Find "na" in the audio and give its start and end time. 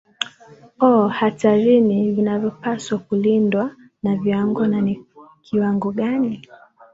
4.03-4.15, 4.67-4.81